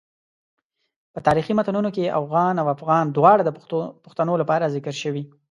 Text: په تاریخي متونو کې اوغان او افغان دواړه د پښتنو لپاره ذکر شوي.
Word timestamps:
په 1.13 1.19
تاریخي 1.27 1.53
متونو 1.55 1.89
کې 1.95 2.13
اوغان 2.19 2.55
او 2.61 2.67
افغان 2.75 3.05
دواړه 3.09 3.43
د 3.45 3.49
پښتنو 4.05 4.33
لپاره 4.41 4.71
ذکر 4.75 4.93
شوي. 5.03 5.23